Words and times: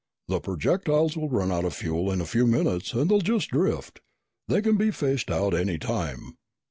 "The 0.29 0.39
projectiles 0.39 1.15
will 1.15 1.29
run 1.29 1.51
out 1.51 1.63
of 1.63 1.75
fuel 1.75 2.11
in 2.11 2.21
a 2.21 2.25
few 2.25 2.47
minutes 2.47 2.93
and 2.95 3.07
they'll 3.07 3.21
just 3.21 3.51
drift. 3.51 4.01
They 4.47 4.63
can 4.63 4.75
be 4.75 4.89
fished 4.89 5.29
out 5.29 5.53
any 5.53 5.77
time." 5.77 6.37